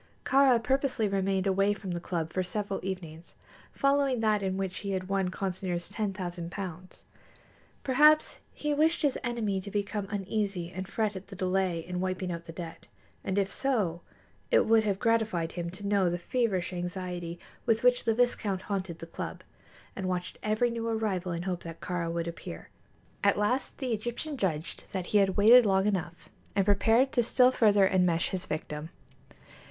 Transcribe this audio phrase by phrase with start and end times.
[0.25, 3.35] Kāra purposely remained away from the club for several evenings
[3.71, 7.03] following that in which he had won Consinor's ten thousand pounds.
[7.83, 12.31] Perhaps he wished his enemy to become uneasy and fret at the delay in wiping
[12.31, 12.87] out the debt,
[13.23, 14.01] and if so,
[14.49, 18.97] it would have gratified him to know the feverish anxiety with which the viscount haunted
[18.97, 19.43] the club,
[19.95, 22.69] and watched every new arrival in the hope that Kāra would appear.
[23.23, 27.51] At last the Egyptian judged that he had waited long enough, and prepared to still
[27.51, 28.89] further enmesh his victim.